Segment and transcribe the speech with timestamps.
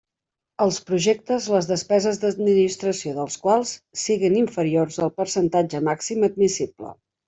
[0.63, 3.77] Els projectes les despeses d'administració dels quals
[4.07, 6.97] siguen inferiors al percentatge màxim admissible.